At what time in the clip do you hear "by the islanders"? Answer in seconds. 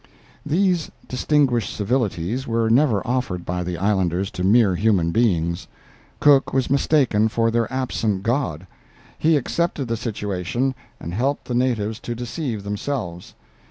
3.45-4.31